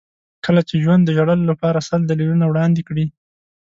کله 0.45 0.61
چې 0.67 0.75
ژوند 0.83 1.01
د 1.05 1.09
ژړلو 1.17 1.49
لپاره 1.51 1.85
سل 1.89 2.01
دلیلونه 2.05 2.45
وړاندې 2.47 2.81
کړي. 2.87 3.05